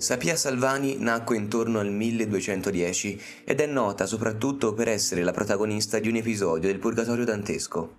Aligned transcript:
Sapia 0.00 0.34
Salvani 0.34 0.96
nacque 0.98 1.36
intorno 1.36 1.78
al 1.78 1.90
1210 1.92 3.20
ed 3.44 3.60
è 3.60 3.66
nota 3.66 4.06
soprattutto 4.06 4.72
per 4.72 4.88
essere 4.88 5.22
la 5.22 5.30
protagonista 5.30 5.98
di 5.98 6.08
un 6.08 6.16
episodio 6.16 6.70
del 6.70 6.78
Purgatorio 6.78 7.26
dantesco. 7.26 7.96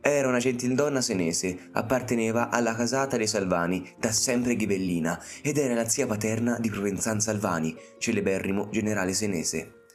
Era 0.00 0.28
una 0.28 0.38
gentildonna 0.38 1.00
senese, 1.00 1.70
apparteneva 1.72 2.50
alla 2.50 2.76
casata 2.76 3.16
dei 3.16 3.26
Salvani, 3.26 3.94
da 3.98 4.12
sempre 4.12 4.54
ghibellina, 4.54 5.20
ed 5.42 5.58
era 5.58 5.74
la 5.74 5.88
zia 5.88 6.06
paterna 6.06 6.56
di 6.60 6.70
Provenzan 6.70 7.20
Salvani, 7.20 7.76
celeberrimo 7.98 8.68
generale 8.70 9.12
senese. 9.12 9.86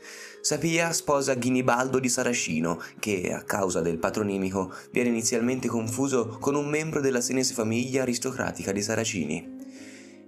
Sapia 0.42 0.92
sposa 0.92 1.36
Ghinibaldo 1.36 2.00
di 2.00 2.10
Saracino, 2.10 2.82
che, 3.00 3.32
a 3.34 3.44
causa 3.44 3.80
del 3.80 3.98
patronimico, 3.98 4.74
viene 4.92 5.08
inizialmente 5.08 5.70
confuso 5.70 6.38
con 6.38 6.56
un 6.56 6.68
membro 6.68 7.00
della 7.00 7.22
senese 7.22 7.54
famiglia 7.54 8.02
aristocratica 8.02 8.74
dei 8.74 8.84
Saracini. 8.84 9.55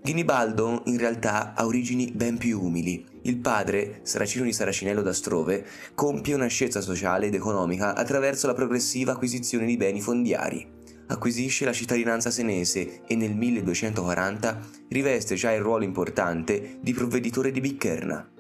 Ghinibaldo 0.08 0.84
in 0.86 0.98
realtà 0.98 1.54
ha 1.54 1.66
origini 1.66 2.10
ben 2.16 2.38
più 2.38 2.62
umili. 2.62 3.06
Il 3.24 3.40
padre, 3.40 4.00
Saracino 4.04 4.46
di 4.46 4.54
Saracinello 4.54 5.02
d'Astrove, 5.02 5.66
compie 5.96 6.34
una 6.34 6.48
scelta 6.48 6.80
sociale 6.80 7.26
ed 7.26 7.34
economica 7.34 7.94
attraverso 7.94 8.48
la 8.48 8.54
progressiva 8.54 9.12
acquisizione 9.12 9.66
di 9.66 9.76
beni 9.76 10.00
fondiari. 10.00 10.66
Acquisisce 11.08 11.66
la 11.66 11.74
cittadinanza 11.74 12.32
senese 12.32 13.02
e 13.06 13.18
nel 13.18 13.36
1240 13.36 14.60
riveste 14.88 15.36
già 15.36 15.52
il 15.52 15.60
ruolo 15.60 15.84
importante 15.84 16.78
di 16.80 16.94
provveditore 16.94 17.52
di 17.52 17.60
Biccherna. 17.60 18.37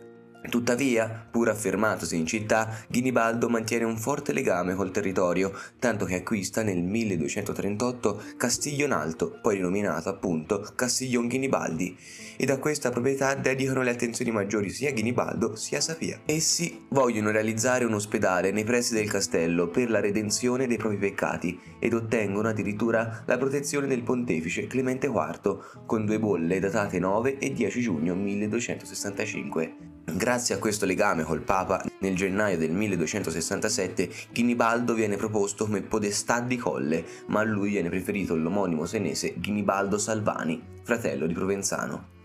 Tuttavia, 0.49 1.27
pur 1.29 1.49
affermatosi 1.49 2.15
in 2.15 2.25
città, 2.25 2.85
Ghinibaldo 2.87 3.49
mantiene 3.49 3.83
un 3.83 3.97
forte 3.97 4.31
legame 4.31 4.75
col 4.75 4.91
territorio, 4.91 5.51
tanto 5.77 6.05
che 6.05 6.15
acquista 6.15 6.63
nel 6.63 6.81
1238 6.81 8.23
Castiglion 8.37 8.93
Alto, 8.93 9.39
poi 9.41 9.55
rinominato 9.55 10.07
appunto 10.07 10.65
Castiglion 10.75 11.27
Ghinibaldi, 11.27 11.97
e 12.37 12.45
da 12.45 12.57
questa 12.59 12.91
proprietà 12.91 13.33
dedicano 13.35 13.81
le 13.81 13.89
attenzioni 13.89 14.31
maggiori 14.31 14.69
sia 14.69 14.89
a 14.89 14.93
Ghinibaldo 14.93 15.55
sia 15.55 15.79
a 15.79 15.81
Sapia. 15.81 16.21
Essi 16.25 16.85
vogliono 16.89 17.31
realizzare 17.31 17.83
un 17.83 17.93
ospedale 17.93 18.51
nei 18.51 18.63
pressi 18.63 18.93
del 18.93 19.09
castello 19.09 19.67
per 19.67 19.89
la 19.89 19.99
redenzione 19.99 20.67
dei 20.67 20.77
propri 20.77 20.97
peccati 20.97 21.59
ed 21.79 21.93
ottengono 21.93 22.47
addirittura 22.47 23.23
la 23.25 23.37
protezione 23.37 23.87
del 23.87 24.03
pontefice 24.03 24.67
Clemente 24.67 25.07
IV 25.07 25.83
con 25.85 26.05
due 26.05 26.19
bolle 26.19 26.59
datate 26.59 26.99
9 26.99 27.37
e 27.37 27.51
10 27.51 27.81
giugno 27.81 28.15
1265. 28.15 29.86
Grazie 30.09 30.55
a 30.55 30.57
questo 30.57 30.85
legame 30.85 31.23
col 31.23 31.41
Papa, 31.41 31.83
nel 31.99 32.15
gennaio 32.15 32.57
del 32.57 32.71
1267 32.71 34.09
Ghinibaldo 34.31 34.93
viene 34.93 35.17
proposto 35.17 35.65
come 35.65 35.81
podestà 35.81 36.39
di 36.39 36.55
colle, 36.55 37.03
ma 37.27 37.41
a 37.41 37.43
lui 37.43 37.71
viene 37.71 37.89
preferito 37.89 38.33
l'omonimo 38.33 38.85
senese 38.85 39.33
Ghinibaldo 39.37 39.97
Salvani, 39.97 40.63
fratello 40.81 41.27
di 41.27 41.33
Provenzano. 41.33 42.15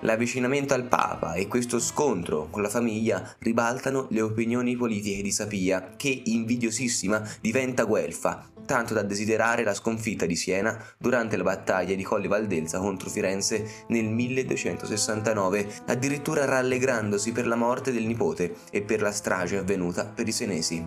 L'avvicinamento 0.00 0.72
al 0.72 0.88
Papa 0.88 1.34
e 1.34 1.46
questo 1.46 1.78
scontro 1.78 2.48
con 2.50 2.62
la 2.62 2.70
famiglia 2.70 3.36
ribaltano 3.40 4.06
le 4.10 4.22
opinioni 4.22 4.74
politiche 4.74 5.20
di 5.20 5.30
Sapia, 5.30 5.92
che, 5.96 6.22
invidiosissima, 6.24 7.22
diventa 7.42 7.84
guelfa, 7.84 8.48
tanto 8.70 8.94
da 8.94 9.02
desiderare 9.02 9.64
la 9.64 9.74
sconfitta 9.74 10.26
di 10.26 10.36
Siena 10.36 10.80
durante 10.96 11.36
la 11.36 11.42
battaglia 11.42 11.96
di 11.96 12.04
Colli 12.04 12.28
Valdelsa 12.28 12.78
contro 12.78 13.10
Firenze 13.10 13.84
nel 13.88 14.04
1269, 14.04 15.66
addirittura 15.86 16.44
rallegrandosi 16.44 17.32
per 17.32 17.48
la 17.48 17.56
morte 17.56 17.90
del 17.90 18.06
nipote 18.06 18.54
e 18.70 18.82
per 18.82 19.02
la 19.02 19.10
strage 19.10 19.56
avvenuta 19.56 20.04
per 20.04 20.28
i 20.28 20.30
senesi. 20.30 20.86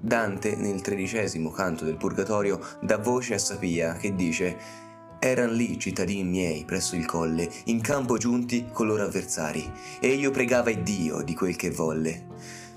Dante, 0.00 0.54
nel 0.54 0.80
tredicesimo 0.80 1.50
canto 1.50 1.84
del 1.84 1.96
Purgatorio, 1.96 2.60
dà 2.82 2.98
voce 2.98 3.34
a 3.34 3.38
Sapia 3.38 3.94
che 3.94 4.14
dice 4.14 4.56
Eran 5.24 5.54
lì 5.54 5.78
cittadini 5.78 6.24
miei 6.24 6.64
presso 6.64 6.96
il 6.96 7.06
colle, 7.06 7.48
in 7.66 7.80
campo 7.80 8.16
giunti 8.16 8.66
con 8.72 8.88
loro 8.88 9.04
avversari, 9.04 9.70
e 10.00 10.08
io 10.08 10.32
pregava 10.32 10.72
Dio 10.72 11.22
di 11.22 11.32
quel 11.32 11.54
che 11.54 11.70
volle. 11.70 12.26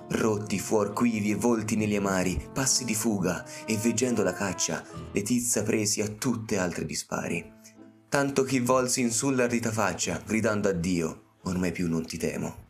Rotti 0.10 0.60
fuor 0.60 0.94
quivi 0.94 1.32
e 1.32 1.36
volti 1.36 1.76
negli 1.76 1.96
amari, 1.96 2.40
passi 2.54 2.86
di 2.86 2.94
fuga, 2.94 3.44
e 3.66 3.76
veggendo 3.78 4.22
la 4.22 4.34
caccia, 4.34 4.86
letizia 5.12 5.64
presi 5.64 6.02
a 6.02 6.08
tutte 6.08 6.60
altre 6.60 6.86
dispari. 6.86 7.52
Tanto 8.08 8.44
chi 8.44 8.60
volsi 8.60 9.02
in 9.02 9.10
sulla 9.10 9.46
ardita 9.46 9.72
faccia, 9.72 10.22
gridando 10.24 10.70
a 10.70 10.74
Dio, 10.74 11.38
ormai 11.46 11.72
più 11.72 11.90
non 11.90 12.06
ti 12.06 12.18
temo. 12.18 12.65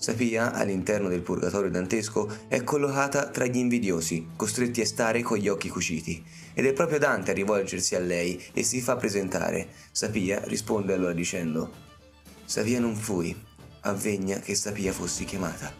Sapia, 0.00 0.52
all'interno 0.52 1.08
del 1.08 1.22
purgatorio 1.22 1.72
dantesco, 1.72 2.46
è 2.46 2.62
collocata 2.62 3.30
tra 3.30 3.46
gli 3.46 3.56
invidiosi, 3.56 4.28
costretti 4.36 4.80
a 4.80 4.86
stare 4.86 5.22
con 5.22 5.38
gli 5.38 5.48
occhi 5.48 5.68
cuciti. 5.68 6.24
Ed 6.54 6.66
è 6.66 6.72
proprio 6.72 7.00
Dante 7.00 7.32
a 7.32 7.34
rivolgersi 7.34 7.96
a 7.96 7.98
lei 7.98 8.40
e 8.52 8.62
si 8.62 8.80
fa 8.80 8.94
presentare. 8.94 9.66
Sapia 9.90 10.40
risponde 10.44 10.92
allora 10.92 11.12
dicendo: 11.12 11.72
Savia 12.44 12.78
non 12.78 12.94
fui, 12.94 13.36
avvegna 13.80 14.38
che 14.38 14.54
Sapia 14.54 14.92
fossi 14.92 15.24
chiamata. 15.24 15.74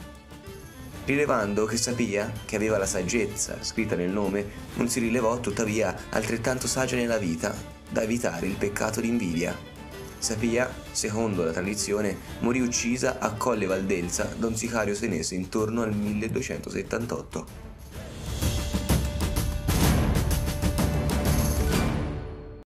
Rilevando 1.04 1.64
che 1.66 1.76
Sapia, 1.76 2.32
che 2.44 2.56
aveva 2.56 2.76
la 2.76 2.86
saggezza 2.86 3.62
scritta 3.62 3.94
nel 3.94 4.10
nome, 4.10 4.44
non 4.74 4.88
si 4.88 4.98
rilevò 4.98 5.38
tuttavia 5.38 5.96
altrettanto 6.10 6.66
saggia 6.66 6.96
nella 6.96 7.18
vita 7.18 7.54
da 7.88 8.02
evitare 8.02 8.48
il 8.48 8.56
peccato 8.56 9.00
di 9.00 9.08
invidia. 9.08 9.77
Sapia, 10.18 10.68
secondo 10.90 11.44
la 11.44 11.52
tradizione, 11.52 12.16
morì 12.40 12.60
uccisa 12.60 13.18
a 13.20 13.32
Colle 13.34 13.66
Valdelsa 13.66 14.34
da 14.36 14.48
un 14.48 14.56
sicario 14.56 14.94
senese 14.94 15.36
intorno 15.36 15.82
al 15.82 15.94
1278. 15.94 17.67